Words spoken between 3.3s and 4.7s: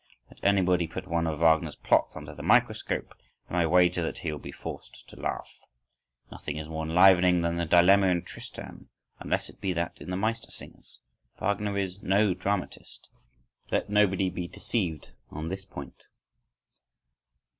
and I wager that he will be